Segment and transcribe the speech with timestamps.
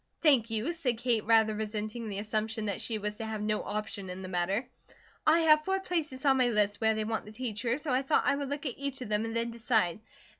[0.23, 4.09] "Thank you," said Kate, rather resenting the assumption that she was to have no option
[4.09, 4.67] in the matter.
[5.27, 8.25] "I have four places on my list where they want the teacher, so I thought
[8.25, 9.99] I would look at each of them and then decide."